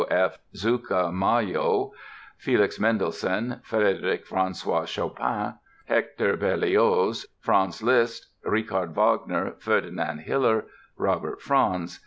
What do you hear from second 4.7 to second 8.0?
Chopin, Hector Berlioz, Franz